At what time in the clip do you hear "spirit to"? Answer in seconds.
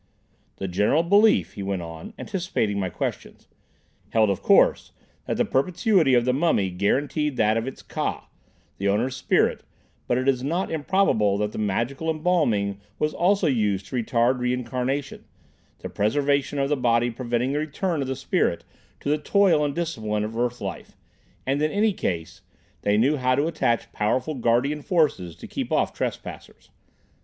18.15-19.07